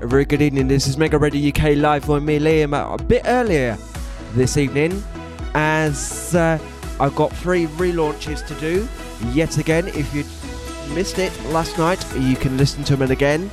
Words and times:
A 0.00 0.06
very 0.06 0.24
good 0.24 0.40
evening. 0.40 0.68
This 0.68 0.86
is 0.86 0.96
Mega 0.96 1.18
Radio 1.18 1.48
UK 1.48 1.76
live 1.76 2.06
with 2.06 2.22
me, 2.22 2.38
Liam, 2.38 2.72
a 2.72 3.02
bit 3.02 3.22
earlier 3.24 3.76
this 4.34 4.56
evening 4.56 5.02
as 5.54 6.36
uh, 6.36 6.56
I've 7.00 7.16
got 7.16 7.32
three 7.32 7.66
relaunches 7.66 8.46
to 8.46 8.54
do. 8.60 8.88
Yet 9.32 9.58
again, 9.58 9.88
if 9.88 10.14
you 10.14 10.22
missed 10.94 11.18
it 11.18 11.32
last 11.46 11.76
night, 11.78 12.04
you 12.16 12.36
can 12.36 12.56
listen 12.56 12.84
to 12.84 12.94
them 12.94 13.10
again. 13.10 13.50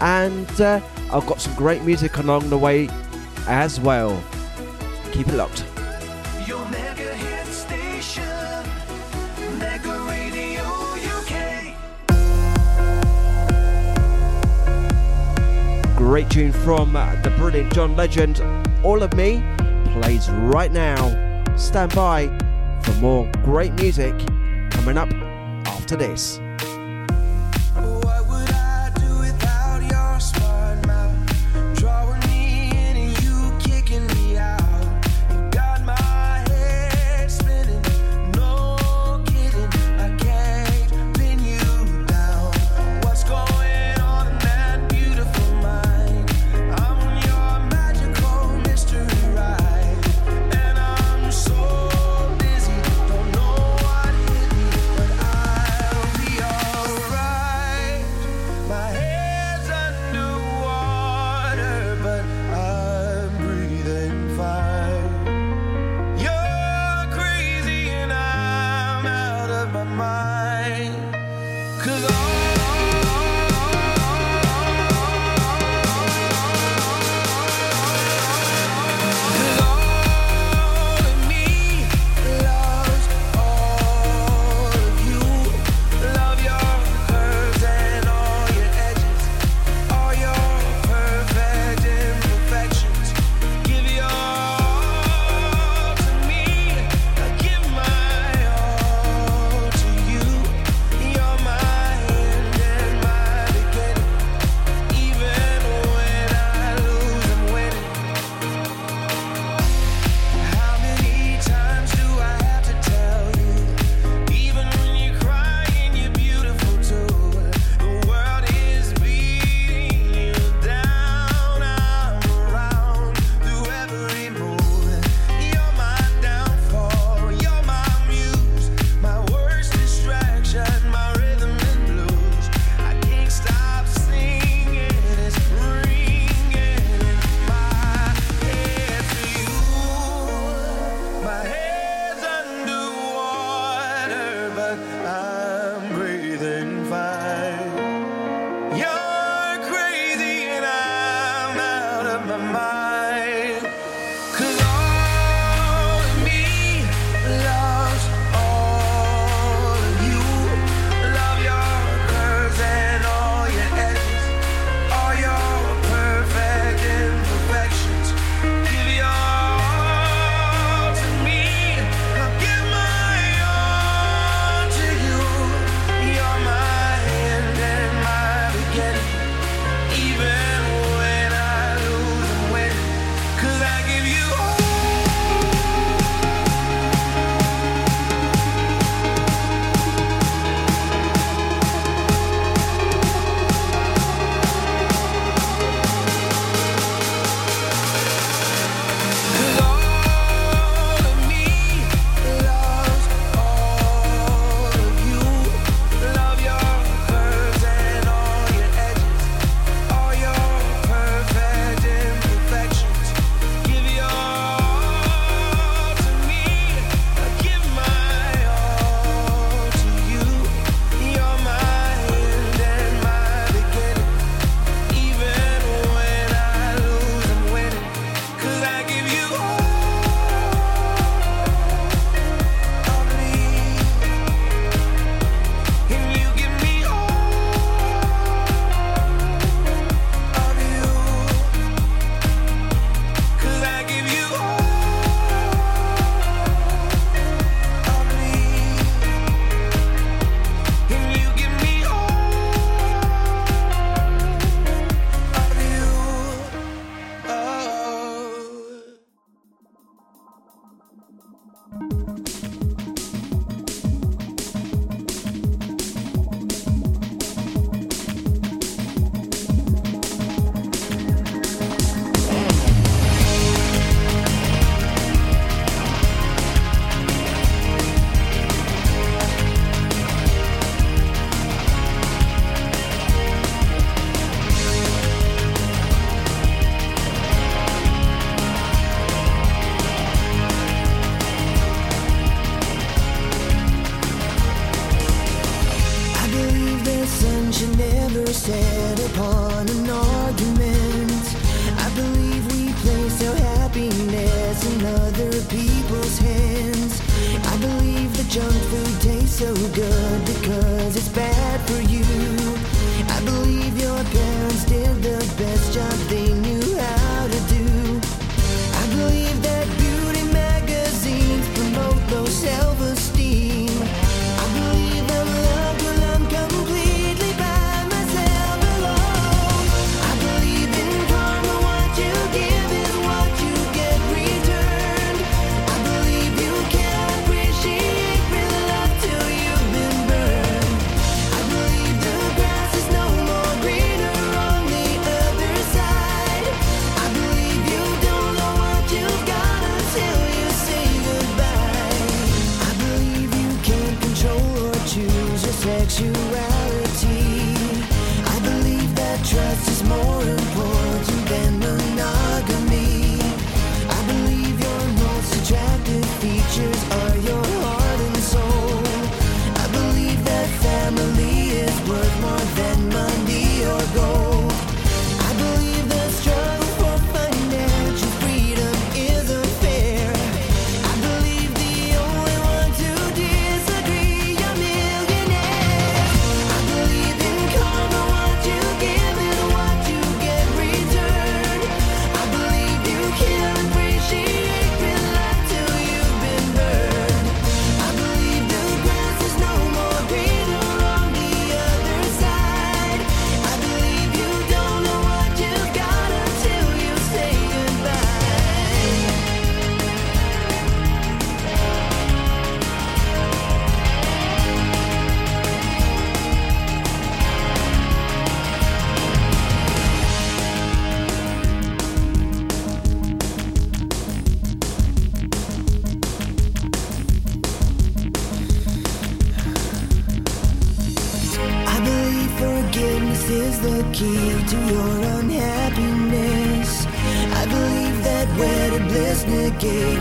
And 0.00 0.60
uh, 0.60 0.80
I've 1.10 1.26
got 1.26 1.40
some 1.40 1.54
great 1.54 1.82
music 1.82 2.18
along 2.18 2.50
the 2.50 2.58
way 2.58 2.90
as 3.46 3.80
well. 3.80 4.22
Keep 5.12 5.28
it 5.28 5.34
locked. 5.34 5.64
Great 16.06 16.30
tune 16.30 16.52
from 16.52 16.94
uh, 16.94 17.16
the 17.22 17.30
brilliant 17.30 17.74
John 17.74 17.96
Legend. 17.96 18.40
All 18.84 19.02
of 19.02 19.12
Me 19.14 19.42
plays 19.86 20.30
right 20.30 20.70
now. 20.70 20.94
Stand 21.56 21.92
by 21.96 22.28
for 22.84 22.92
more 23.00 23.28
great 23.42 23.72
music 23.74 24.14
coming 24.70 24.98
up 24.98 25.12
after 25.66 25.96
this. 25.96 26.38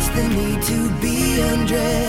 the 0.10 0.28
need 0.30 0.62
to 0.62 0.90
be 1.02 1.42
undressed. 1.42 2.05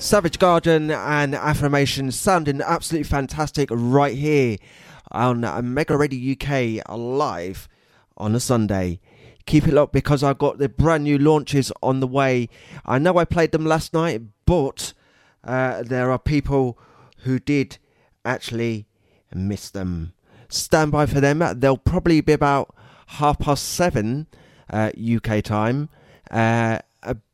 Savage 0.00 0.38
Garden 0.38 0.90
and 0.90 1.34
Affirmation 1.34 2.10
sounding 2.10 2.62
absolutely 2.62 3.04
fantastic 3.04 3.68
right 3.70 4.16
here 4.16 4.56
on 5.12 5.42
Mega 5.74 5.94
Radio 5.94 6.32
UK 6.32 6.82
live 6.88 7.68
on 8.16 8.34
a 8.34 8.40
Sunday. 8.40 8.98
Keep 9.44 9.68
it 9.68 9.74
locked 9.74 9.92
because 9.92 10.22
I've 10.22 10.38
got 10.38 10.56
the 10.56 10.70
brand 10.70 11.04
new 11.04 11.18
launches 11.18 11.70
on 11.82 12.00
the 12.00 12.06
way. 12.06 12.48
I 12.86 12.98
know 12.98 13.18
I 13.18 13.26
played 13.26 13.52
them 13.52 13.66
last 13.66 13.92
night, 13.92 14.22
but 14.46 14.94
uh, 15.44 15.82
there 15.82 16.10
are 16.10 16.18
people 16.18 16.78
who 17.24 17.38
did 17.38 17.76
actually 18.24 18.86
miss 19.34 19.68
them. 19.68 20.14
Stand 20.48 20.92
by 20.92 21.04
for 21.04 21.20
them. 21.20 21.44
They'll 21.56 21.76
probably 21.76 22.22
be 22.22 22.32
about 22.32 22.74
half 23.06 23.38
past 23.38 23.68
seven 23.68 24.28
uh, 24.70 24.92
UK 24.98 25.44
time. 25.44 25.90
Uh, 26.30 26.78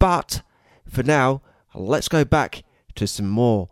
but 0.00 0.42
for 0.88 1.04
now, 1.04 1.42
let's 1.76 2.08
go 2.08 2.24
back 2.24 2.64
to 2.94 3.06
some 3.06 3.28
more 3.28 3.68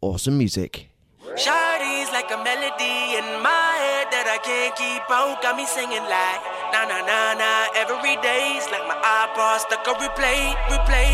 awesome 0.00 0.38
music. 0.38 0.90
Shardy's 1.36 2.10
like 2.12 2.30
a 2.30 2.38
melody 2.38 3.18
in 3.18 3.26
my 3.42 3.74
head 3.82 4.08
that 4.14 4.24
I 4.30 4.38
can't 4.40 4.72
keep. 4.78 5.02
Got 5.42 5.56
me 5.56 5.66
singing 5.66 6.06
like 6.06 6.40
na 6.72 6.86
na 6.86 7.02
na 7.04 7.34
na 7.34 7.68
like 8.70 8.86
my 8.88 8.96
iPod 8.96 9.58
stuck 9.60 9.86
on 9.88 10.00
replay, 10.00 10.54
replay. 10.70 11.12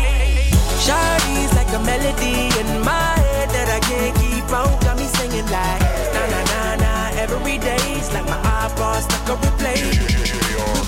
Shardy's 0.79 1.51
like 1.57 1.67
a 1.73 1.81
melody 1.83 2.53
in 2.61 2.69
my 2.85 3.17
head 3.19 3.49
that 3.49 3.67
I 3.67 3.79
can't 3.81 4.15
keep. 4.15 4.47
Got 4.47 4.97
me 4.97 5.07
singing 5.17 5.49
like 5.49 5.81
na 6.13 6.23
na 6.29 6.41
na 6.45 6.75
na 6.77 6.93
like 8.13 8.25
my 8.29 8.39
iPod 8.63 9.01
stuck 9.01 9.29
on 9.29 9.37
replay 9.41 10.22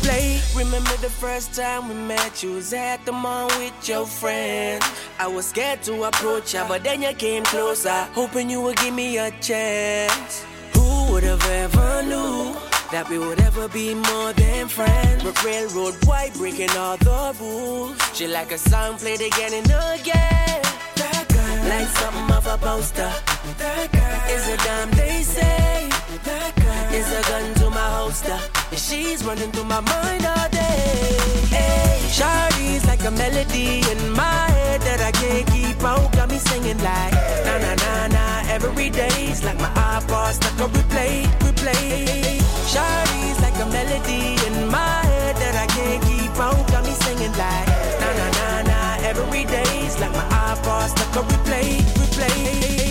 play. 0.06 0.40
Remember 0.56 0.96
the 1.02 1.10
first 1.10 1.54
time 1.54 1.90
we 1.90 1.96
met, 1.96 2.44
you 2.44 2.54
was 2.54 2.74
at 2.74 3.04
the 3.06 3.12
mall 3.12 3.48
with 3.60 3.90
your 3.90 4.06
friends. 4.06 4.86
I 5.20 5.28
was 5.28 5.48
scared 5.48 5.82
to 5.84 6.04
approach 6.04 6.54
ya, 6.54 6.68
but 6.68 6.84
then 6.84 7.02
you 7.02 7.14
came 7.14 7.44
closer, 7.44 8.00
hoping 8.14 8.50
you 8.50 8.62
would 8.62 8.78
give 8.78 8.94
me 8.94 9.18
a 9.18 9.32
chance. 9.42 10.46
Who 10.76 11.12
would 11.12 11.24
have 11.24 11.46
ever 11.46 12.04
knew? 12.04 12.56
that 12.92 13.10
we 13.10 13.18
would 13.18 13.42
ever 13.42 13.68
be 13.68 13.96
more 13.96 14.32
than 14.34 14.68
friends. 14.68 15.24
But 15.24 15.44
railroad 15.44 15.96
white 16.06 16.34
breaking 16.36 16.70
all 16.78 16.98
the 16.98 17.36
rules. 17.42 17.98
She 18.14 18.28
like 18.28 18.52
a 18.52 18.60
song 18.60 18.98
played 18.98 19.22
again 19.22 19.54
and 19.54 19.66
again. 19.66 20.62
That 21.02 21.26
girl 21.34 21.58
like 21.72 21.90
something 22.00 22.30
off 22.38 22.48
a 22.48 22.58
poster. 22.58 23.12
That 23.58 23.92
girl 23.92 24.36
is 24.36 24.48
a 24.54 24.58
damn. 24.66 24.92
they 24.92 25.24
say. 25.24 25.90
That 26.24 26.55
is 26.96 27.12
a 27.12 27.22
gun 27.30 27.54
to 27.56 27.70
my 27.70 27.88
holster. 27.98 28.40
And 28.72 28.80
she's 28.80 29.24
running 29.24 29.52
through 29.52 29.66
my 29.66 29.82
mind 29.82 30.26
all 30.26 30.50
day. 30.50 31.18
Hey, 31.52 32.00
Shawty's 32.18 32.86
like 32.86 33.04
a 33.04 33.12
melody 33.12 33.84
in 33.92 34.00
my 34.12 34.46
head 34.58 34.82
that 34.88 35.02
I 35.02 35.12
can't 35.12 35.46
keep 35.52 35.84
out. 35.84 36.12
Got 36.14 36.30
me 36.30 36.38
singing 36.38 36.80
like 36.90 37.14
na 37.48 37.54
na 37.64 37.74
na 37.84 37.94
na 38.16 38.26
every 38.56 38.90
day's 38.90 39.44
like 39.44 39.60
my 39.60 39.72
iPod 39.96 40.32
stuck 40.38 40.60
on 40.64 40.70
replay, 40.78 41.16
replay. 41.46 42.40
Shawty's 42.72 43.40
like 43.46 43.58
a 43.66 43.68
melody 43.78 44.24
in 44.48 44.56
my 44.72 45.00
head 45.12 45.36
that 45.42 45.56
I 45.66 45.68
can't 45.76 46.02
keep 46.08 46.36
out. 46.40 46.64
Got 46.72 46.84
me 46.86 46.94
singing 47.06 47.36
like 47.44 47.68
na 48.02 48.10
na 48.20 48.28
na 48.40 48.48
na 48.72 48.80
every 49.12 49.44
day's 49.44 50.00
like 50.00 50.14
my 50.14 50.28
iPod 50.50 50.88
stuck 50.94 51.18
on 51.18 51.26
replay, 51.34 51.70
replay. 52.00 52.85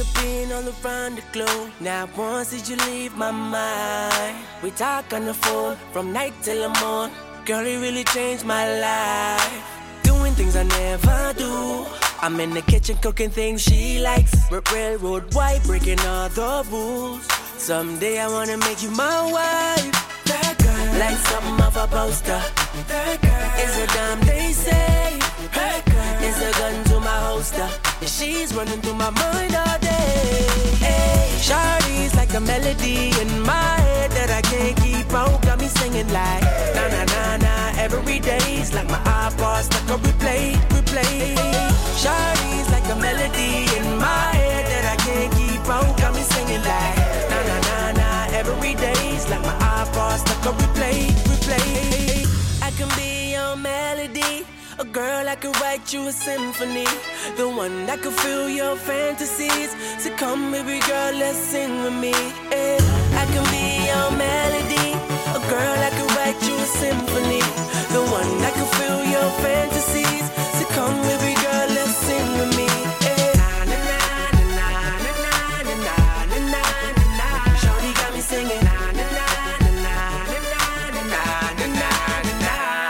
See 0.00 0.06
you 0.06 0.22
being 0.22 0.52
all 0.52 0.64
around 0.64 1.16
the 1.16 1.22
globe. 1.32 1.72
Now 1.80 2.08
once 2.16 2.50
did 2.50 2.68
you 2.68 2.76
leave 2.86 3.16
my 3.16 3.30
mind? 3.30 4.36
We 4.62 4.70
talk 4.70 5.12
on 5.12 5.26
the 5.26 5.34
phone 5.34 5.76
from 5.92 6.12
night 6.12 6.32
till 6.42 6.62
the 6.62 6.80
morn. 6.80 7.10
Girl, 7.44 7.66
it 7.66 7.78
really 7.80 8.04
changed 8.04 8.44
my 8.44 8.64
life. 8.80 9.64
Doing 10.02 10.32
things 10.34 10.56
I 10.56 10.62
never 10.62 11.34
do. 11.36 11.86
I'm 12.22 12.40
in 12.40 12.50
the 12.50 12.62
kitchen 12.62 12.96
cooking 13.02 13.30
things 13.30 13.62
she 13.62 13.98
likes. 13.98 14.34
Railroad 14.72 15.34
white, 15.34 15.62
breaking 15.64 16.00
all 16.00 16.28
the 16.30 16.64
rules. 16.70 17.26
Someday 17.58 18.20
I 18.20 18.28
wanna 18.28 18.56
make 18.56 18.82
you 18.82 18.90
my 18.90 19.20
wife. 19.30 19.92
That 20.24 20.56
girl, 20.62 20.98
like 20.98 21.18
something 21.30 21.60
off 21.66 21.76
a 21.76 21.86
poster. 21.86 22.42
That 22.88 23.20
girl 23.20 23.50
is 23.64 23.76
a 23.76 23.86
dime 23.94 24.20
they 24.20 24.52
say. 24.52 25.18
That 25.54 25.84
girl 25.84 26.28
is 26.28 26.38
a 26.40 26.58
gun 26.58 26.84
to 26.84 27.00
my 27.00 27.18
holster. 27.26 27.89
She's 28.06 28.54
running 28.54 28.80
through 28.80 28.94
my 28.94 29.10
mind 29.10 29.54
all 29.54 29.78
day. 29.78 30.46
Hey, 30.80 31.28
Shawty's 31.38 32.14
like 32.16 32.32
a 32.34 32.40
melody 32.40 33.12
in 33.20 33.42
my 33.42 33.76
head 33.86 34.10
that 34.12 34.30
I 34.30 34.40
can't 34.42 34.76
keep 34.80 35.12
out. 35.12 35.42
Got 35.42 35.60
me 35.60 35.68
singing 35.68 36.08
like 36.08 36.42
na 36.74 36.88
na 36.88 37.04
na 37.04 37.36
na 37.36 37.72
every 37.76 38.18
day's 38.18 38.72
like 38.72 38.88
my 38.88 38.98
iPod 39.04 39.62
stuck 39.64 39.90
on 39.90 40.00
replay, 40.00 40.56
replay. 40.72 41.36
Shawty's 42.00 42.68
like 42.72 42.88
a 42.88 42.96
melody 42.96 43.68
in 43.76 43.86
my 43.98 44.32
head 44.32 44.64
that 44.72 44.84
I 44.84 44.96
can't 45.04 45.32
keep 45.36 45.68
out. 45.68 45.96
Got 45.98 46.14
me 46.14 46.22
singing 46.22 46.64
like 46.64 46.98
na 47.30 47.38
na 47.48 47.56
na 47.68 47.92
na 48.00 48.36
every 48.36 48.74
day's 48.74 49.28
like 49.28 49.42
my 49.42 49.56
iPod 49.80 50.18
stuck 50.18 50.46
on 50.46 50.54
replay, 50.58 51.12
replay. 51.28 52.26
I 52.62 52.70
can 52.72 52.88
be 52.96 53.32
your 53.32 53.56
melody. 53.56 54.46
A 54.80 54.84
girl 54.84 55.28
I 55.28 55.34
could 55.34 55.54
write 55.60 55.92
you 55.92 56.08
a 56.08 56.12
symphony. 56.12 56.86
The 57.36 57.46
one 57.46 57.84
that 57.84 58.00
could 58.00 58.14
fill 58.14 58.48
your 58.48 58.76
fantasies. 58.76 59.76
So 59.98 60.08
come, 60.16 60.52
baby 60.52 60.80
girl, 60.88 61.12
let's 61.20 61.36
sing 61.36 61.82
with 61.84 61.92
me. 61.92 62.16
Yeah. 62.48 62.80
I 63.20 63.26
can 63.28 63.44
be 63.52 63.84
your 63.84 64.08
melody. 64.16 64.96
A 65.36 65.40
girl 65.52 65.78
I 65.84 65.90
could 65.92 66.10
write 66.16 66.40
you 66.48 66.56
a 66.56 66.68
symphony. 66.80 67.44
The 67.92 68.00
one 68.08 68.32
that 68.40 68.54
could 68.56 68.72
fill 68.80 69.04
your 69.04 69.28
fantasies. 69.44 70.24
So 70.56 70.64
come, 70.72 70.96
baby 71.04 71.34
girl, 71.44 71.68
let's 71.76 71.96
sing 72.08 72.28
with 72.40 72.56
me. 72.56 72.68
Singing. 78.20 78.62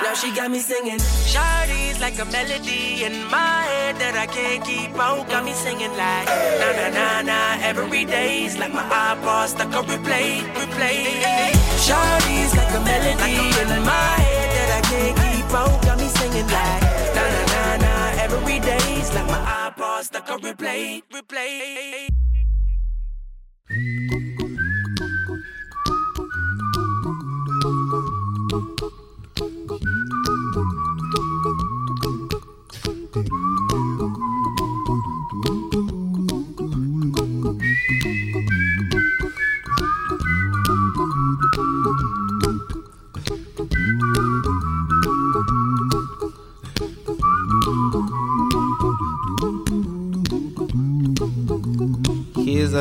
Now 0.02 0.14
she 0.14 0.34
got 0.34 0.50
me 0.50 0.58
singing. 0.58 0.98
Shawty. 0.98 1.79
Like 2.00 2.18
a 2.18 2.24
melody 2.32 3.04
in 3.04 3.24
my 3.30 3.62
head 3.70 3.96
that 3.96 4.16
I 4.16 4.26
can't 4.26 4.64
keep 4.64 4.96
out. 4.98 5.28
Got 5.28 5.44
me 5.44 5.52
singing 5.52 5.94
like 5.96 6.26
na 6.58 6.72
na 6.72 6.88
na 6.88 7.22
na 7.22 7.38
every 7.60 8.06
day's 8.06 8.56
like 8.56 8.72
my 8.72 8.82
iPod 8.82 9.48
stuck 9.48 9.74
on 9.74 9.84
replay, 9.84 10.40
replay. 10.56 11.52
Shawty's 11.76 12.56
like 12.56 12.72
a 12.72 12.80
melody 12.80 13.36
in 13.60 13.68
my 13.84 14.14
head 14.24 14.48
that 14.56 14.70
I 14.78 14.80
can't 14.90 15.16
keep 15.22 15.52
out. 15.54 15.82
Got 15.84 15.98
me 16.00 16.08
singing 16.08 16.48
like 16.48 16.82
na 17.14 17.24
na 17.34 17.42
na 17.52 17.62
na 17.84 18.22
every 18.24 18.58
day's 18.60 19.12
like 19.14 19.26
my 19.26 19.70
iPod 19.70 20.04
stuck 20.04 20.30
on 20.30 20.40
replay, 20.40 21.02
replay. 21.12 22.08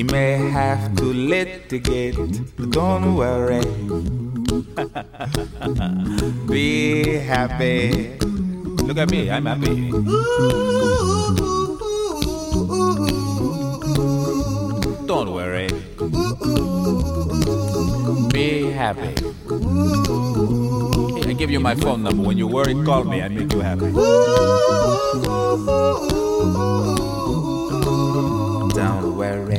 He 0.00 0.04
may 0.04 0.48
have 0.48 0.96
to 0.96 1.12
litigate. 1.12 2.16
But 2.56 2.70
don't 2.70 3.16
worry. 3.16 3.60
Be 6.48 7.18
happy. 7.20 8.16
Look 8.80 8.96
at 8.96 9.10
me, 9.10 9.30
I'm 9.30 9.44
happy. 9.44 9.90
Don't 15.04 15.34
worry. 15.36 15.68
Be 18.32 18.72
happy. 18.72 19.12
I 21.28 21.34
give 21.34 21.50
you 21.50 21.60
my 21.60 21.74
phone 21.74 22.04
number. 22.04 22.26
When 22.26 22.38
you 22.38 22.46
worry, 22.46 22.72
call 22.86 23.04
me. 23.04 23.20
I 23.20 23.28
make 23.28 23.52
you 23.52 23.60
happy. 23.60 23.92
Don't 28.72 29.18
worry. 29.18 29.58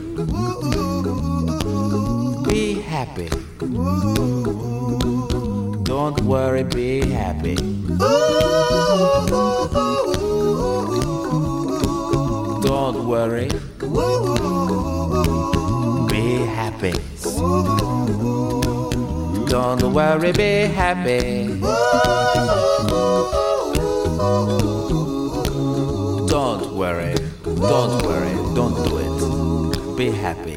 Happy. 3.01 3.29
Don't 5.91 6.21
worry, 6.21 6.63
be 6.63 7.01
happy. 7.09 7.55
Don't 12.67 12.99
worry. 13.11 13.49
Be 16.11 16.25
happy. 16.59 16.93
Don't 19.49 19.83
worry, 19.97 20.31
be 20.31 20.51
happy. 20.81 21.59
Don't 26.35 26.63
worry. 26.79 27.15
Don't 27.71 27.95
worry. 28.05 28.35
Don't 28.57 28.77
do 28.85 28.91
it. 29.05 29.97
Be 29.97 30.11
happy. 30.11 30.55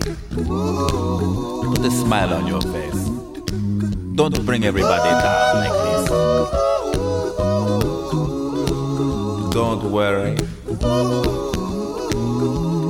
Put 1.75 1.87
a 1.87 1.91
smile 1.91 2.33
on 2.33 2.47
your 2.47 2.61
face. 2.61 3.09
Don't 4.15 4.47
bring 4.47 4.65
everybody 4.65 5.11
down 5.11 5.57
like 5.57 5.73
this. 5.73 6.09
Don't 9.53 9.91
worry. 9.91 10.37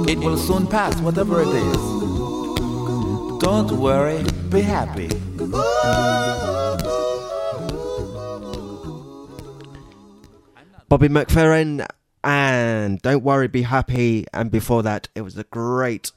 It 0.07 0.19
will 0.19 0.37
soon 0.37 0.67
pass, 0.67 1.01
whatever 1.01 1.41
it 1.41 1.49
is. 1.49 1.77
Don't 3.41 3.73
worry, 3.73 4.23
be 4.51 4.61
happy. 4.61 5.09
Bobby 10.89 11.09
McFerrin 11.09 11.87
and 12.23 13.01
Don't 13.01 13.23
Worry, 13.25 13.49
Be 13.49 13.63
Happy. 13.63 14.27
And 14.33 14.51
before 14.51 14.83
that, 14.83 15.09
it 15.15 15.23
was 15.23 15.35
the 15.35 15.45
great 15.45 16.13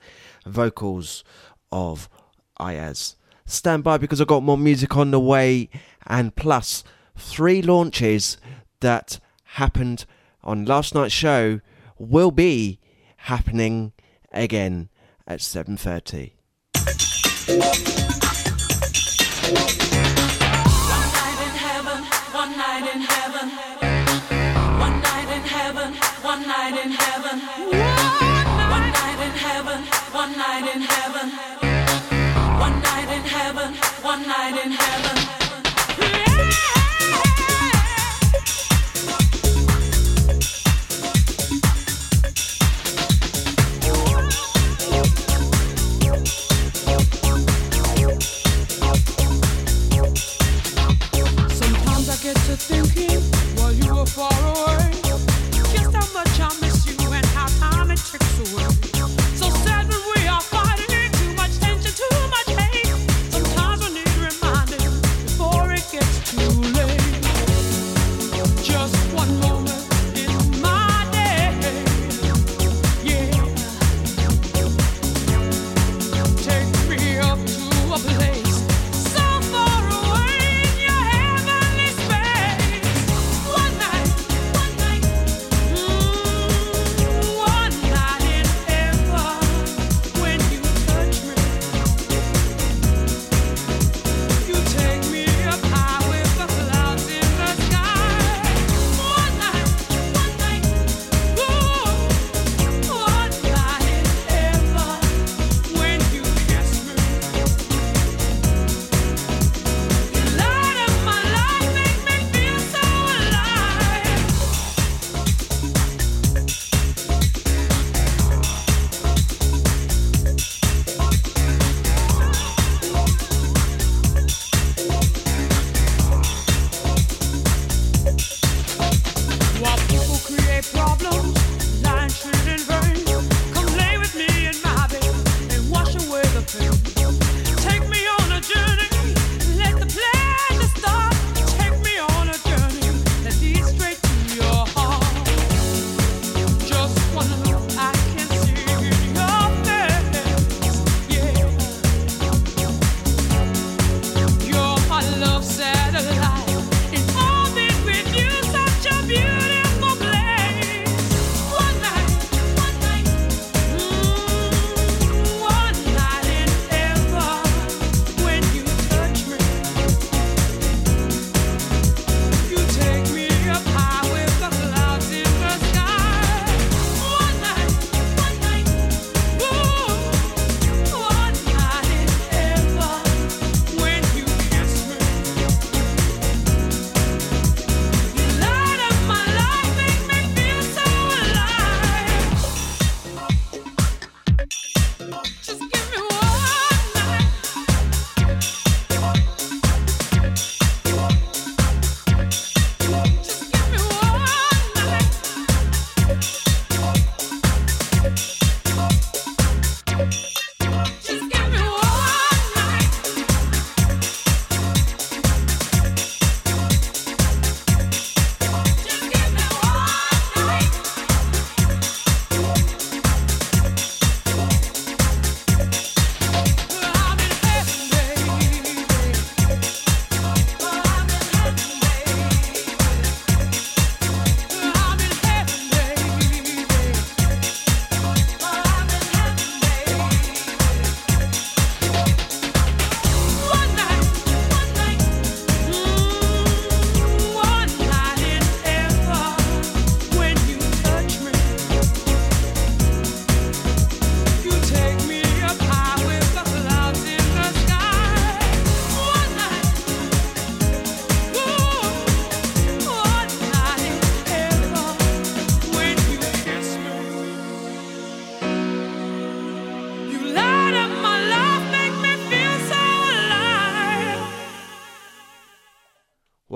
vocals 0.46 1.24
of 1.72 2.10
Iyaz. 2.60 3.16
Stand 3.46 3.84
by 3.84 3.98
because 3.98 4.20
I've 4.20 4.28
got 4.28 4.44
more 4.44 4.58
music 4.58 4.98
on 4.98 5.12
the 5.12 5.20
way 5.20 5.70
and 6.06 6.36
plus 6.36 6.84
three 7.16 7.62
launches 7.62 8.38
that 8.82 9.20
happened 9.44 10.06
on 10.44 10.66
last 10.66 10.94
night's 10.94 11.14
show 11.14 11.62
will 11.98 12.32
be 12.32 12.80
happening 13.18 13.94
again 14.32 14.90
at 15.26 15.40
7.30. 15.40 17.97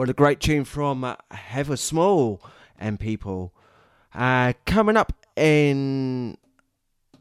What 0.02 0.10
a 0.10 0.14
great 0.14 0.40
tune 0.40 0.66
from 0.66 1.04
uh, 1.04 1.16
Heather 1.30 1.78
Small 1.78 2.42
M 2.80 2.98
People. 2.98 3.54
Uh, 4.16 4.54
coming 4.66 4.98
up 4.98 5.14
in 5.36 6.40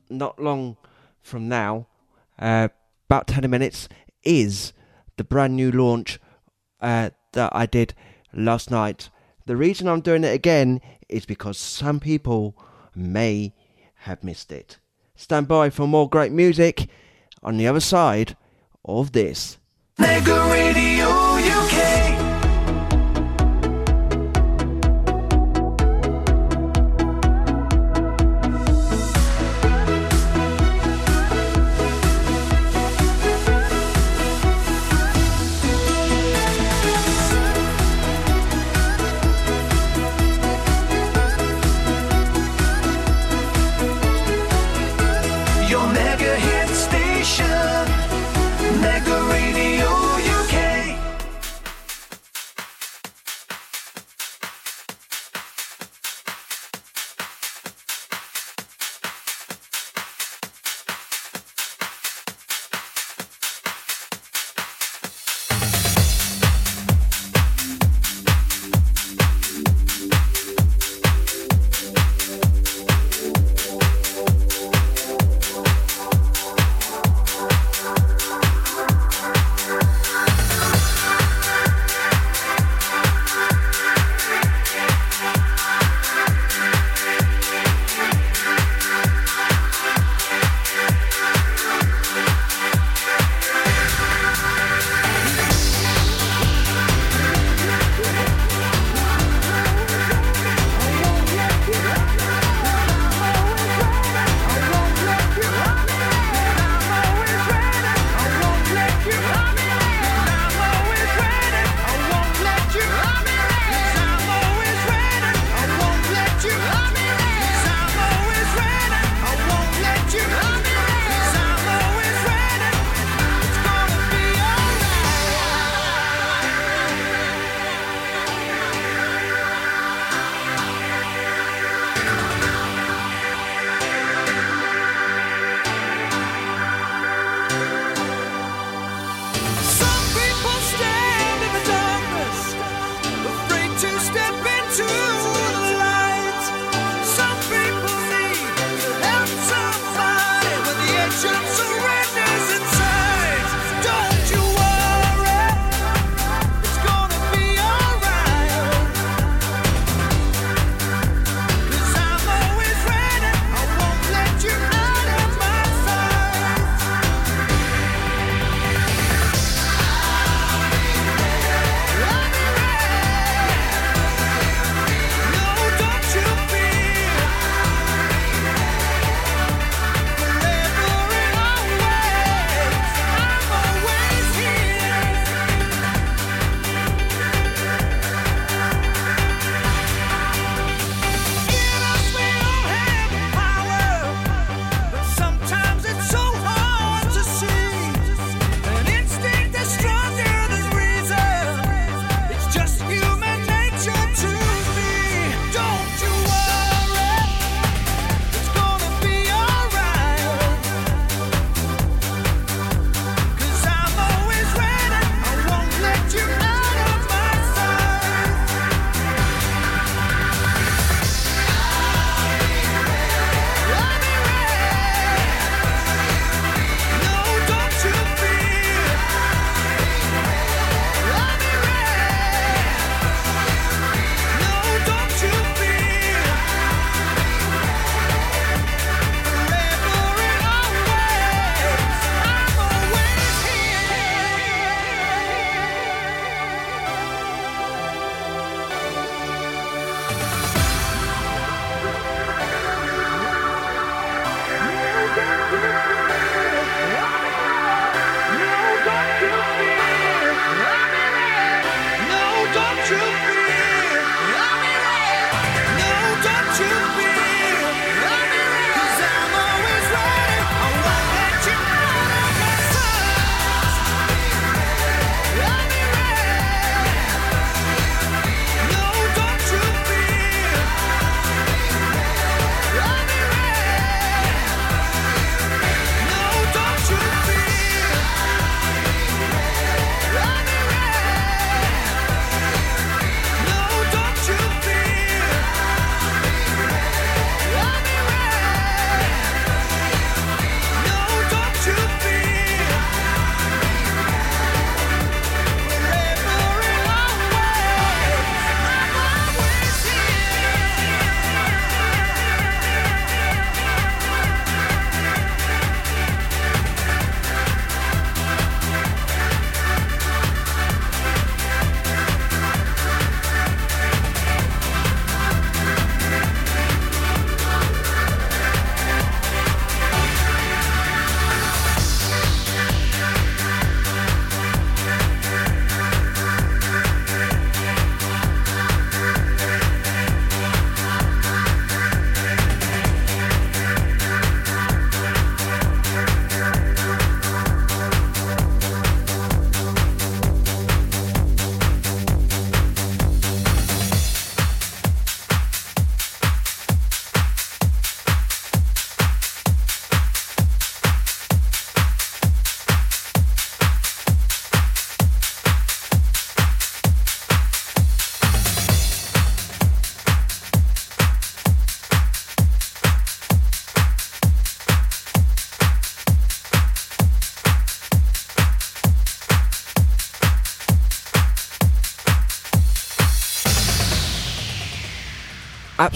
not 0.09 0.43
long 0.43 0.79
from 1.21 1.47
now, 1.47 1.89
uh, 2.39 2.69
about 3.07 3.27
10 3.27 3.51
minutes, 3.51 3.87
is 4.23 4.73
the 5.19 5.25
brand 5.25 5.57
new 5.57 5.71
launch 5.71 6.19
uh, 6.81 7.11
that 7.33 7.55
I 7.55 7.67
did 7.67 7.93
last 8.33 8.71
night. 8.71 9.11
The 9.45 9.59
reason 9.59 9.87
I'm 9.87 10.01
doing 10.01 10.25
it 10.25 10.33
again 10.33 10.81
is 11.07 11.27
because 11.27 11.59
some 11.59 12.01
people 12.01 12.57
may 12.95 13.53
have 14.07 14.25
missed 14.25 14.51
it. 14.51 14.79
Stand 15.15 15.49
by 15.49 15.69
for 15.69 15.87
more 15.87 16.09
great 16.09 16.33
music 16.33 16.89
on 17.43 17.59
the 17.59 17.67
other 17.67 17.79
side 17.79 18.39
of 18.87 19.13
this. 19.13 19.59
Mega 19.99 20.49
Radio 20.51 21.09
UK. 21.11 22.10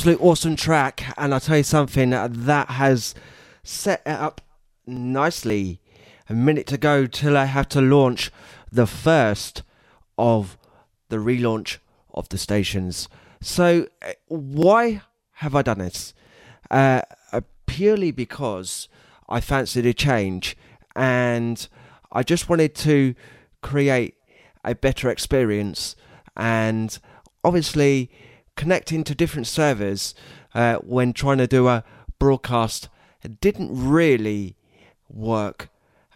Absolute 0.04 0.20
awesome 0.20 0.54
track, 0.54 1.02
and 1.16 1.32
I'll 1.32 1.40
tell 1.40 1.56
you 1.56 1.62
something 1.62 2.10
that 2.10 2.68
has 2.68 3.14
set 3.62 4.02
it 4.04 4.10
up 4.10 4.42
nicely. 4.86 5.80
A 6.28 6.34
minute 6.34 6.66
to 6.66 6.76
go 6.76 7.06
till 7.06 7.38
I 7.38 7.46
have 7.46 7.70
to 7.70 7.80
launch 7.80 8.30
the 8.70 8.86
first 8.86 9.62
of 10.18 10.58
the 11.08 11.16
relaunch 11.16 11.78
of 12.12 12.28
the 12.28 12.36
stations. 12.36 13.08
So, 13.40 13.88
why 14.28 15.00
have 15.36 15.54
I 15.54 15.62
done 15.62 15.78
this? 15.78 16.12
Uh, 16.70 17.00
uh, 17.32 17.40
purely 17.64 18.10
because 18.10 18.88
I 19.26 19.40
fancied 19.40 19.86
a 19.86 19.94
change 19.94 20.54
and 20.94 21.66
I 22.12 22.24
just 22.24 22.50
wanted 22.50 22.74
to 22.74 23.14
create 23.62 24.16
a 24.66 24.74
better 24.74 25.08
experience 25.08 25.96
and 26.36 26.98
obviously 27.42 28.10
connecting 28.56 29.04
to 29.04 29.14
different 29.14 29.46
servers 29.46 30.14
uh, 30.54 30.76
when 30.76 31.12
trying 31.12 31.38
to 31.38 31.46
do 31.46 31.68
a 31.68 31.84
broadcast 32.18 32.88
didn't 33.40 33.70
really 33.72 34.56
work. 35.08 35.68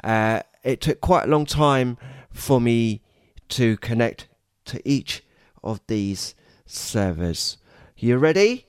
Uh, 0.02 0.40
it 0.62 0.80
took 0.80 1.00
quite 1.00 1.24
a 1.24 1.28
long 1.28 1.46
time 1.46 1.96
for 2.30 2.60
me 2.60 3.02
to 3.48 3.76
connect 3.78 4.28
to 4.66 4.80
each 4.88 5.24
of 5.62 5.80
these 5.86 6.34
servers. 6.66 7.56
You 7.96 8.18
ready? 8.18 8.66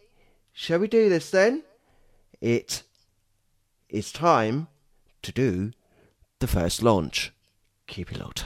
Shall 0.53 0.79
we 0.79 0.87
do 0.87 1.09
this 1.09 1.29
then? 1.29 1.63
It 2.41 2.83
is 3.89 4.11
time 4.11 4.67
to 5.21 5.31
do 5.31 5.71
the 6.39 6.47
first 6.47 6.81
launch. 6.81 7.33
Keep 7.87 8.11
it 8.11 8.19
locked. 8.19 8.45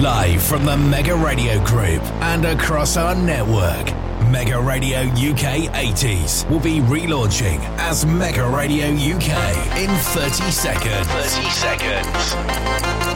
Live 0.00 0.42
from 0.42 0.64
the 0.64 0.78
Mega 0.78 1.14
Radio 1.14 1.62
Group 1.62 2.02
and 2.22 2.46
across 2.46 2.96
our 2.96 3.14
network, 3.14 3.84
Mega 4.30 4.58
Radio 4.58 5.00
UK 5.00 5.68
80s 5.74 6.48
will 6.48 6.58
be 6.58 6.78
relaunching 6.78 7.58
as 7.76 8.06
Mega 8.06 8.48
Radio 8.48 8.86
UK 8.86 9.76
in 9.76 9.90
30 9.90 10.50
seconds. 10.50 11.06
30 11.06 11.50
seconds. 11.50 13.09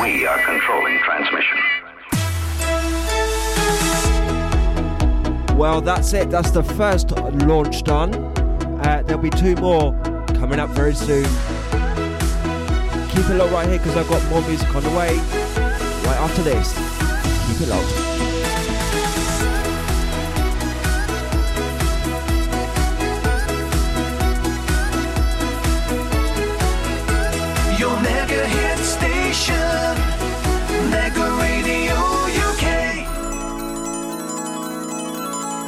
We 0.00 0.26
are 0.26 0.38
controlling 0.38 0.98
transmission. 1.00 1.58
Well, 5.54 5.82
that's 5.82 6.14
it. 6.14 6.30
That's 6.30 6.50
the 6.50 6.62
first 6.62 7.10
launch 7.10 7.82
done. 7.82 8.14
Uh, 8.14 9.02
there'll 9.04 9.22
be 9.22 9.28
two 9.28 9.54
more 9.56 9.92
coming 10.28 10.60
up 10.60 10.70
very 10.70 10.94
soon. 10.94 11.24
Keep 13.10 13.28
it 13.28 13.34
locked 13.36 13.52
right 13.52 13.68
here 13.68 13.76
because 13.76 13.98
I've 13.98 14.08
got 14.08 14.26
more 14.30 14.40
music 14.48 14.74
on 14.74 14.82
the 14.82 14.90
way. 14.90 15.14
Right 16.06 16.18
after 16.18 16.42
this. 16.42 16.72
Keep 17.48 17.68
it 17.68 17.68
locked. 17.68 18.31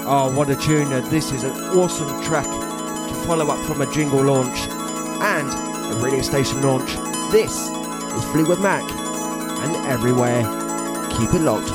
Oh, 0.06 0.30
what 0.36 0.50
a 0.50 0.56
tune. 0.56 0.92
Uh, 0.92 1.00
This 1.10 1.32
is 1.32 1.44
an 1.44 1.52
awesome 1.78 2.22
track 2.22 2.44
to 2.44 3.14
follow 3.26 3.46
up 3.48 3.64
from 3.66 3.80
a 3.80 3.92
jingle 3.92 4.22
launch 4.22 4.58
and 5.20 5.48
a 5.92 5.96
radio 6.02 6.20
station 6.22 6.60
launch. 6.62 6.90
This 7.32 7.52
is 7.52 8.24
Fleetwood 8.32 8.60
Mac 8.60 8.82
and 9.64 9.74
everywhere. 9.86 10.42
Keep 11.16 11.34
it 11.34 11.40
locked. 11.42 11.70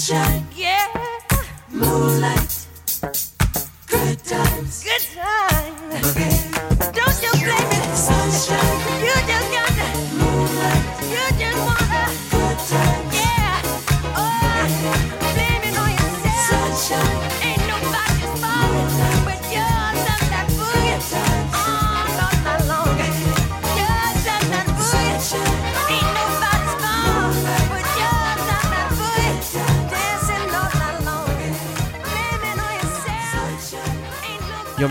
sunshine. 0.00 0.49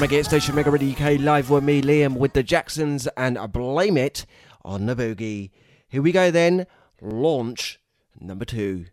Reggae 0.10 0.26
Station 0.26 0.56
Mega 0.56 0.72
Radio 0.72 0.90
UK 0.90 1.20
live 1.20 1.52
with 1.52 1.64
me, 1.64 1.84
Liam, 1.84 2.18
with 2.18 2.34
the 2.34 2.42
Jacksons 2.42 3.08
and 3.16 3.38
I 3.38 3.46
Blame 3.46 3.96
It 3.96 4.26
on 4.66 4.88
the 4.88 4.96
Boogie. 4.96 5.52
Here 5.88 6.02
we 6.02 6.12
go 6.12 6.32
then, 6.32 6.66
launch 7.00 7.80
number 8.20 8.44
two. 8.44 8.88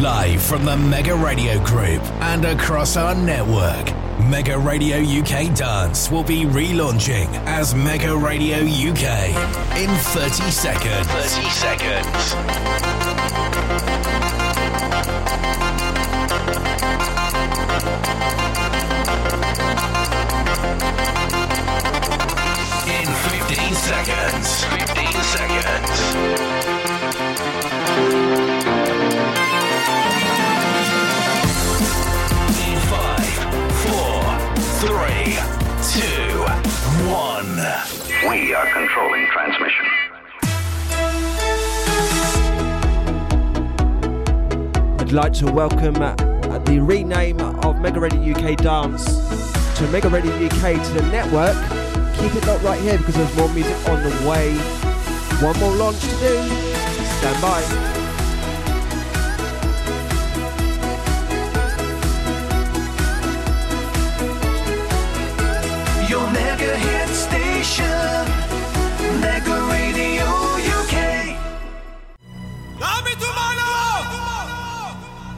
Live 0.00 0.40
from 0.40 0.64
the 0.64 0.76
Mega 0.76 1.16
Radio 1.16 1.58
Group 1.64 2.04
and 2.22 2.44
across 2.44 2.96
our 2.96 3.16
network, 3.16 3.92
Mega 4.30 4.56
Radio 4.56 4.98
UK 4.98 5.52
Dance 5.56 6.08
will 6.08 6.22
be 6.22 6.44
relaunching 6.44 7.26
as 7.46 7.74
Mega 7.74 8.16
Radio 8.16 8.58
UK 8.58 9.30
in 9.76 9.90
30 9.90 10.52
seconds. 10.52 11.08
30 11.08 11.50
seconds. 11.50 12.36
We 38.28 38.52
are 38.54 38.66
controlling 38.72 39.24
transmission. 39.28 39.86
I'd 44.98 45.12
like 45.12 45.32
to 45.34 45.52
welcome 45.52 45.94
uh, 46.02 46.16
the 46.64 46.80
rename 46.80 47.40
of 47.40 47.78
Mega 47.78 48.00
Radio 48.00 48.34
UK 48.34 48.56
Dance 48.56 49.04
to 49.78 49.86
Mega 49.92 50.08
Radio 50.08 50.32
UK 50.32 50.82
to 50.84 50.92
the 50.94 51.08
network. 51.12 51.54
Keep 52.16 52.34
it 52.34 52.46
locked 52.48 52.64
right 52.64 52.80
here 52.80 52.98
because 52.98 53.14
there's 53.14 53.36
more 53.36 53.48
music 53.50 53.76
on 53.88 54.02
the 54.02 54.28
way. 54.28 54.54
One 55.40 55.56
more 55.60 55.76
launch 55.76 56.00
to 56.00 56.16
do. 56.18 56.48
Stand 57.18 57.40
by. 57.40 57.95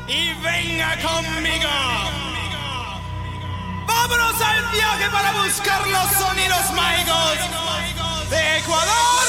y 0.08 0.32
venga 0.42 0.96
conmigo. 1.02 1.68
Vámonos 3.86 4.40
al 4.40 4.62
viaje 4.72 5.10
para 5.10 5.32
buscar 5.42 5.86
los 5.86 6.10
sonidos 6.12 6.70
mágicos 6.74 8.30
de 8.30 8.58
Ecuador. 8.58 9.28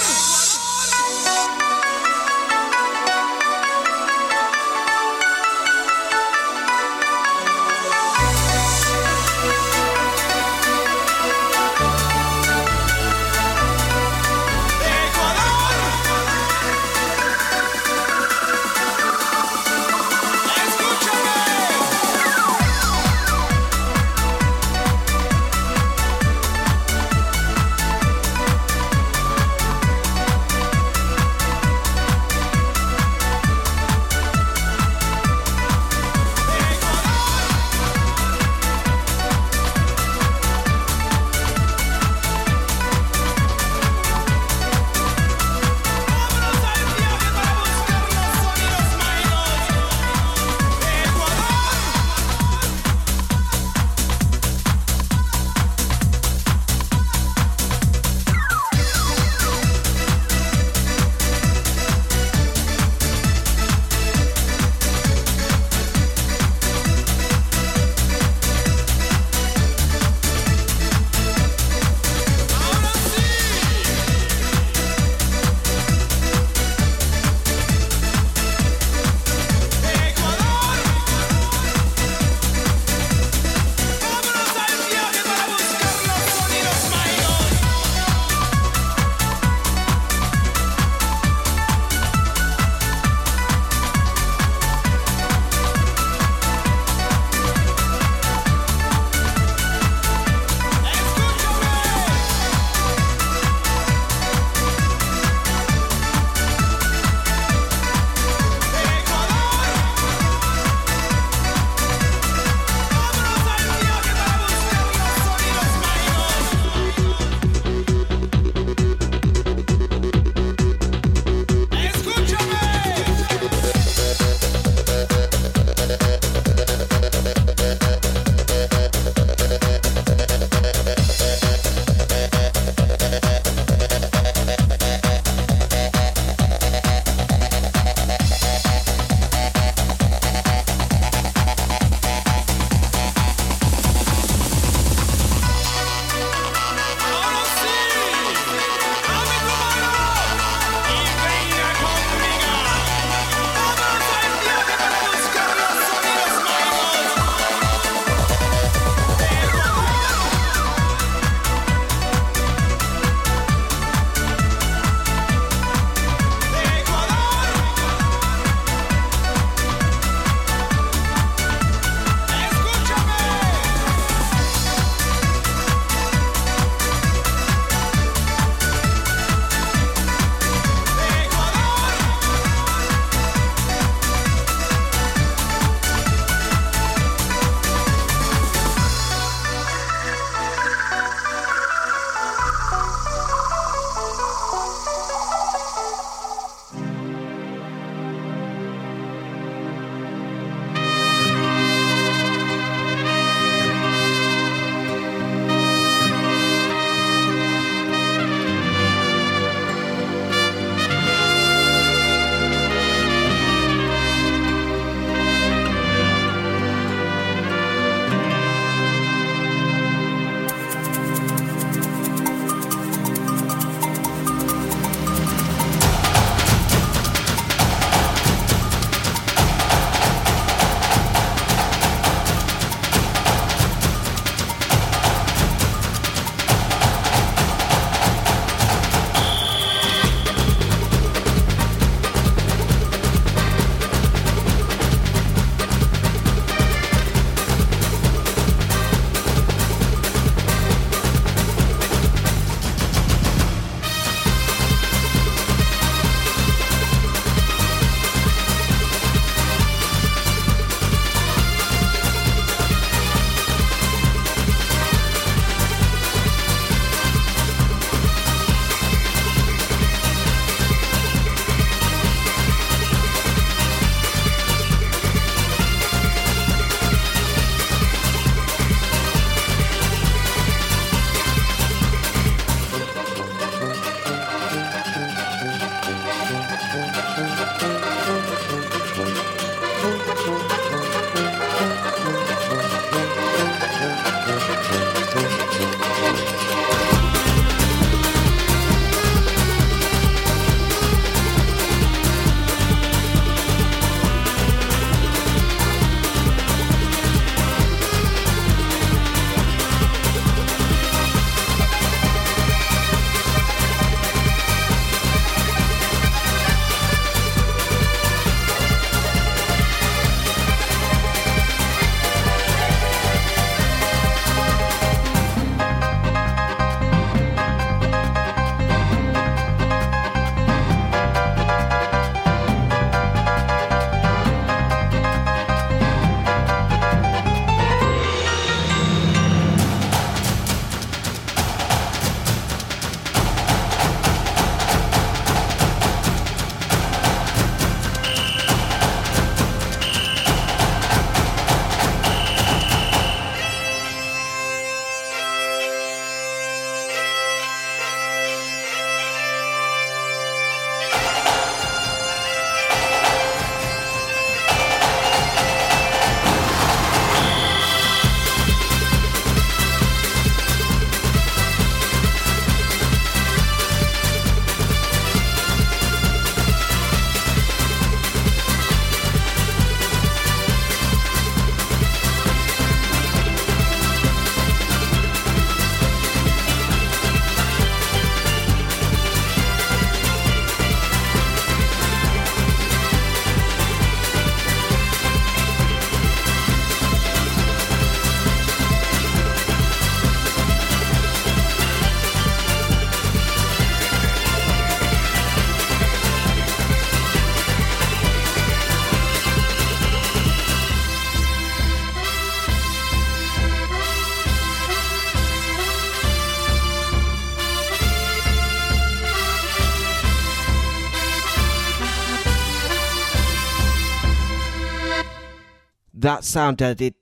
That 426.09 426.23
sounded 426.23 426.95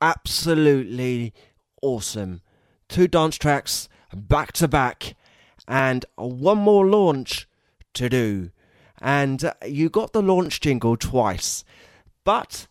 absolutely 0.00 1.34
awesome. 1.82 2.40
Two 2.88 3.06
dance 3.06 3.36
tracks 3.36 3.86
back 4.16 4.54
to 4.54 4.66
back, 4.66 5.14
and 5.66 6.06
one 6.16 6.56
more 6.56 6.86
launch 6.86 7.46
to 7.92 8.08
do. 8.08 8.50
And 8.98 9.44
uh, 9.44 9.52
you 9.66 9.90
got 9.90 10.14
the 10.14 10.22
launch 10.22 10.58
jingle 10.62 10.96
twice, 10.96 11.66
but 12.24 12.66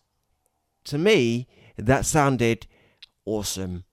to 0.86 0.98
me, 0.98 1.48
that 1.78 2.08
sounded 2.08 2.66
awesome. 3.24 3.84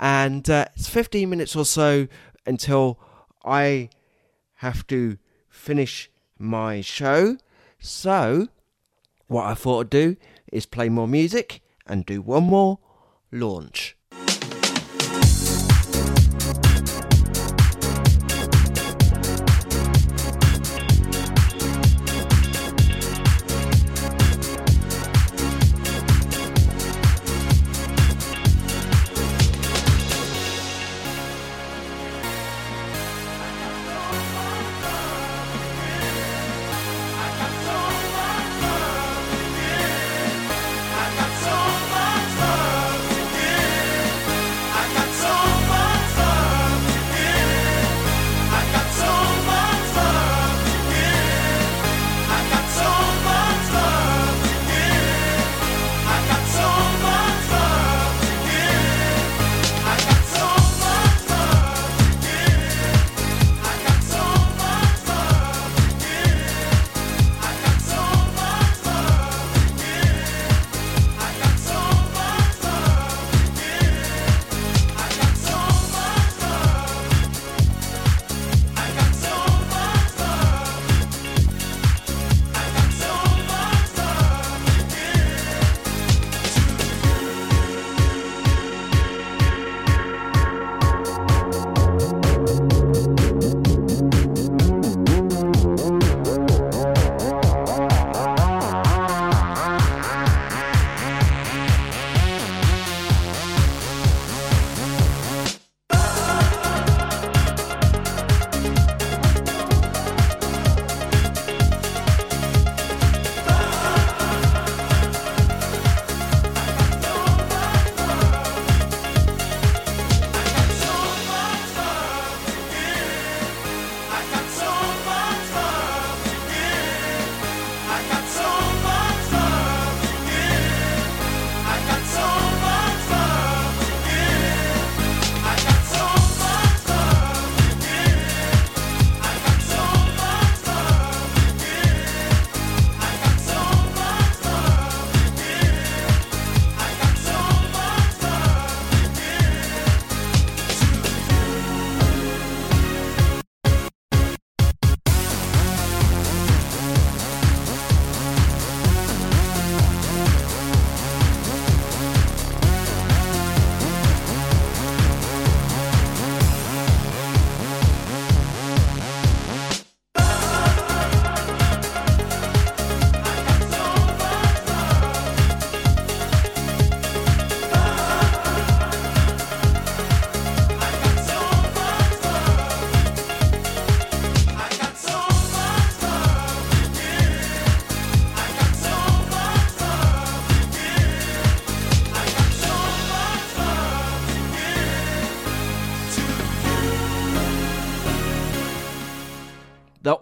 And 0.00 0.50
uh, 0.50 0.66
it's 0.74 0.88
15 0.88 1.30
minutes 1.30 1.54
or 1.54 1.64
so 1.64 2.08
until 2.44 2.98
I 3.44 3.90
have 4.56 4.84
to 4.88 5.18
finish 5.48 6.10
my 6.40 6.80
show. 6.80 7.36
So, 7.78 8.48
what 9.28 9.44
I 9.44 9.54
thought 9.54 9.80
I'd 9.82 9.90
do 9.90 10.16
is 10.52 10.66
play 10.66 10.88
more 10.88 11.08
music 11.08 11.60
and 11.86 12.06
do 12.06 12.22
one 12.22 12.44
more 12.44 12.78
launch. 13.30 13.97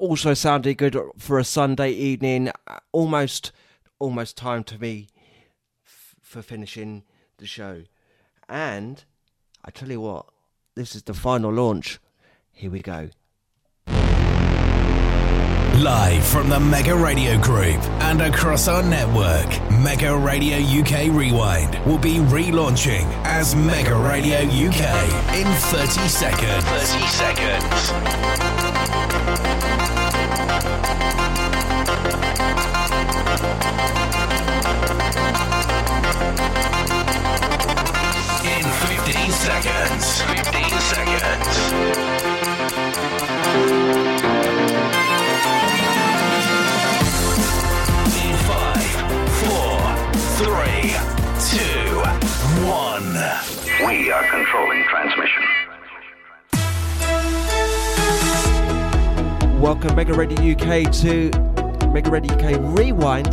Also 0.06 0.34
sounded 0.34 0.78
good 0.78 0.96
for 1.18 1.38
a 1.38 1.44
Sunday 1.44 1.90
evening. 1.90 2.50
Uh, 2.66 2.78
almost, 2.92 3.52
almost 3.98 4.36
time 4.36 4.62
to 4.64 4.78
me 4.78 5.08
f- 5.84 6.14
for 6.22 6.42
finishing 6.42 7.02
the 7.38 7.46
show. 7.46 7.82
And 8.48 9.04
I 9.64 9.70
tell 9.70 9.90
you 9.90 10.00
what, 10.00 10.26
this 10.76 10.94
is 10.94 11.02
the 11.02 11.14
final 11.14 11.52
launch. 11.52 11.98
Here 12.52 12.70
we 12.70 12.80
go. 12.80 13.10
Live 15.76 16.24
from 16.24 16.48
the 16.48 16.58
Mega 16.58 16.94
Radio 16.94 17.38
Group 17.38 17.82
and 18.00 18.22
across 18.22 18.66
our 18.66 18.82
network, 18.82 19.46
Mega 19.70 20.16
Radio 20.16 20.56
UK 20.56 21.12
Rewind 21.12 21.78
will 21.84 21.98
be 21.98 22.14
relaunching 22.14 23.04
as 23.24 23.54
Mega 23.54 23.94
Radio 23.94 24.38
UK 24.38 25.36
in 25.36 25.46
30 25.46 26.08
seconds. 26.08 26.64
30 26.64 27.06
seconds. 27.08 28.55
Welcome, 59.66 59.96
Mega 59.96 60.14
Radio 60.14 60.52
UK, 60.52 60.92
to 61.02 61.30
Mega 61.88 62.10
Radio 62.10 62.32
UK 62.34 62.78
Rewind 62.78 63.32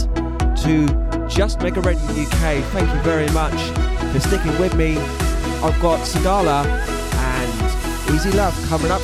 to 0.64 0.88
Just 1.30 1.62
Mega 1.62 1.80
Radio 1.82 2.04
UK. 2.04 2.64
Thank 2.72 2.92
you 2.92 3.00
very 3.02 3.30
much 3.30 3.54
for 4.12 4.20
sticking 4.20 4.58
with 4.60 4.76
me. 4.76 4.98
I've 5.62 5.80
got 5.80 6.00
Sigala 6.00 6.66
and 6.66 6.93
Easy 8.12 8.32
Love 8.32 8.56
coming 8.68 8.92
up 8.92 9.02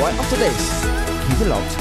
right 0.00 0.14
after 0.14 0.36
this. 0.36 0.84
Keep 1.28 1.40
it 1.40 1.48
locked. 1.48 1.74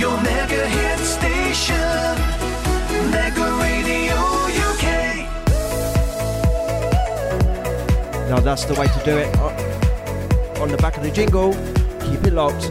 Your 0.00 0.16
mega 0.22 0.68
hit 0.68 0.98
station. 0.98 1.76
Mega 3.10 3.46
Radio 3.64 4.16
UK. 4.68 4.84
Now 8.28 8.40
that's 8.40 8.64
the 8.64 8.74
way 8.74 8.86
to 8.86 9.00
do 9.04 9.16
it. 9.16 9.34
Uh, 9.38 10.62
On 10.62 10.68
the 10.70 10.76
back 10.78 10.96
of 10.96 11.02
the 11.02 11.10
jingle, 11.10 11.52
keep 12.00 12.24
it 12.24 12.32
locked. 12.32 12.70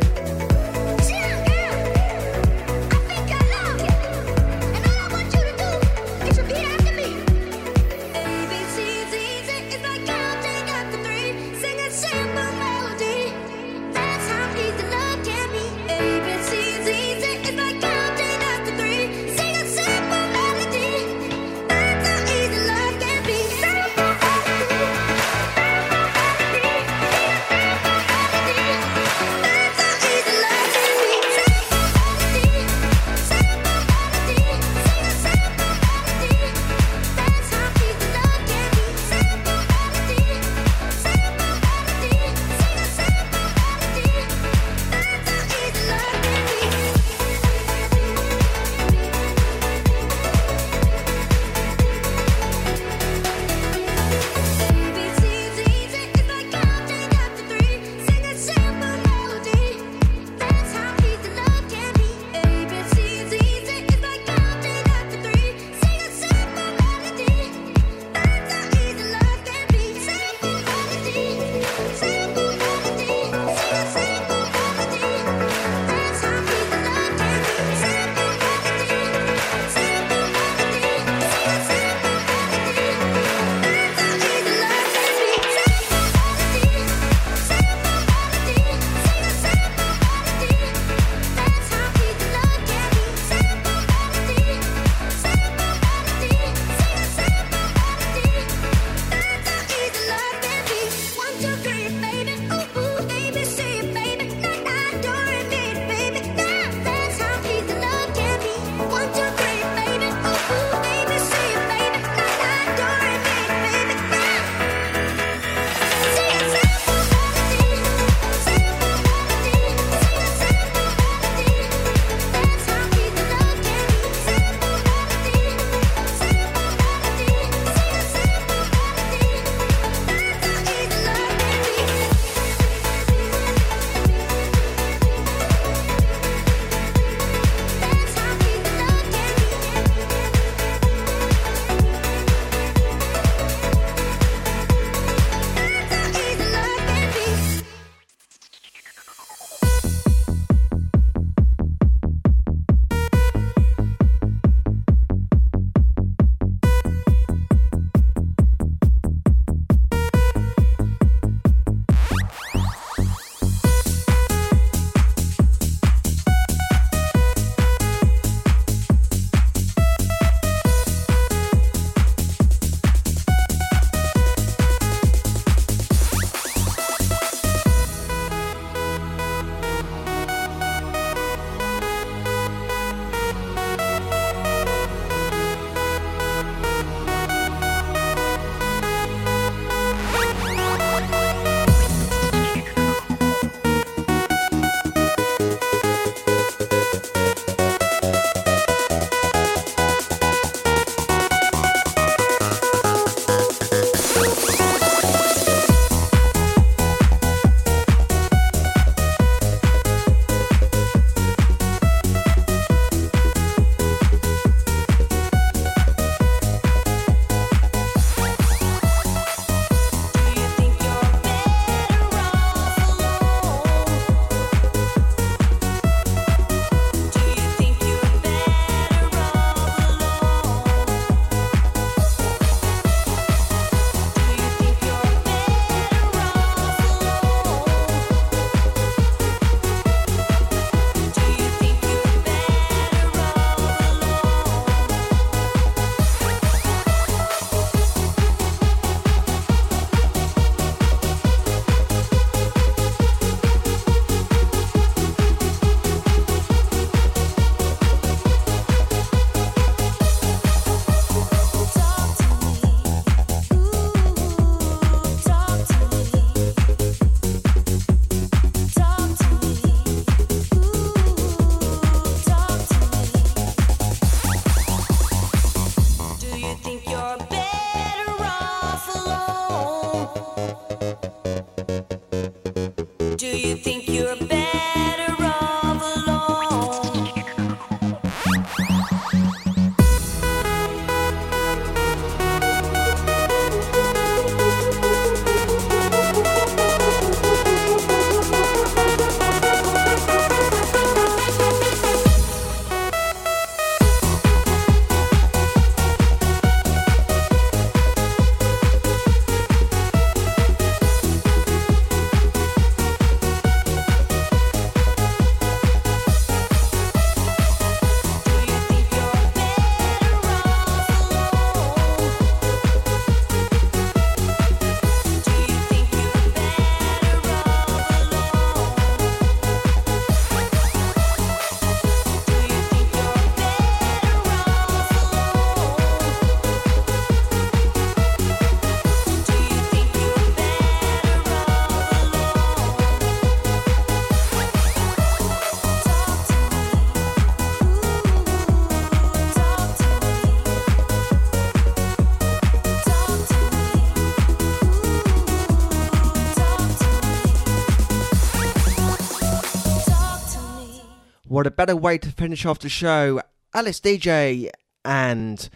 What 361.46 361.54
a 361.54 361.58
better 361.58 361.76
way 361.76 362.00
to 362.00 362.10
finish 362.10 362.44
off 362.44 362.58
the 362.58 362.70
show? 362.70 363.22
Alice 363.54 363.80
Deejay 363.80 364.50
and 364.84 365.48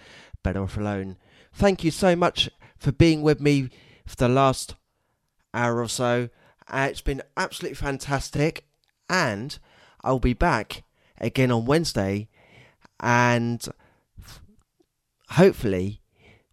Better 0.44 0.62
Off 0.62 0.78
Alone. 0.78 1.18
Thank 1.52 1.84
you 1.84 1.90
so 1.90 2.16
much 2.16 2.48
for 2.78 2.92
being 2.92 3.24
with 3.24 3.42
me 3.42 3.72
for 4.06 4.16
the 4.16 4.30
last 4.30 4.76
hour 5.52 5.82
or 5.82 5.90
so. 5.90 6.30
Uh, 6.68 6.90
it's 6.92 7.02
been 7.02 7.24
absolutely 7.36 7.74
fantastic, 7.74 8.66
and 9.10 9.58
I'll 10.04 10.20
be 10.20 10.36
back 10.36 10.84
again 11.18 11.50
on 11.50 11.66
Wednesday, 11.66 12.28
and 13.00 13.68
hopefully 15.32 16.02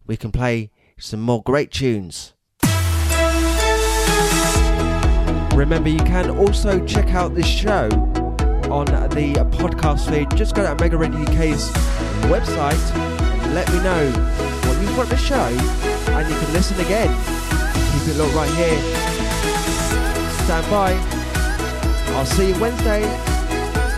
we 0.07 0.17
can 0.17 0.31
play 0.31 0.71
some 0.97 1.21
more 1.21 1.43
great 1.43 1.71
tunes. 1.71 2.33
Remember, 5.53 5.89
you 5.89 5.99
can 5.99 6.31
also 6.31 6.83
check 6.87 7.09
out 7.09 7.35
this 7.35 7.45
show 7.45 7.87
on 8.71 8.85
the 8.85 9.33
podcast 9.51 10.09
feed. 10.09 10.29
Just 10.37 10.55
go 10.55 10.63
to 10.63 10.81
Mega 10.81 10.97
Radio 10.97 11.19
UK's 11.21 11.71
website 12.29 13.17
let 13.57 13.73
me 13.73 13.79
know 13.81 14.11
what 14.67 14.79
you 14.79 15.01
of 15.01 15.09
the 15.09 15.17
show, 15.17 15.35
and 15.35 16.29
you 16.29 16.37
can 16.37 16.53
listen 16.53 16.79
again. 16.79 17.09
Keep 17.91 18.13
it 18.13 18.17
locked 18.17 18.35
right 18.35 18.53
here. 18.53 18.79
Stand 20.45 20.69
by. 20.69 20.93
I'll 22.15 22.25
see 22.25 22.49
you 22.49 22.59
Wednesday. 22.59 23.01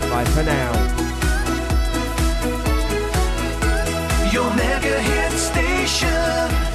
Bye 0.08 0.24
for 0.32 0.42
now. 0.44 0.72
Your 4.32 4.48
mega 4.54 4.98
hit 5.02 5.32
station. 5.32 6.69